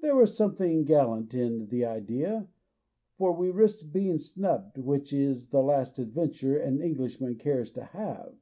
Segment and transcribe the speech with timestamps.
[0.00, 2.48] There was something gallant in the idea,
[3.16, 8.34] for we risked being snubbed, which is the last adventure an Englishman cares to have.